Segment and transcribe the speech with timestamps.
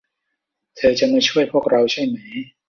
[0.75, 2.17] เธอจะมาช่วยพวกเราใช่ไหม